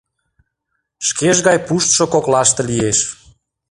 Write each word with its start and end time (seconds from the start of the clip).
Шкеж 1.07 1.37
гай 1.47 1.57
пуштшо 1.67 2.03
коклаште 2.13 2.61
лиеш 2.69 2.99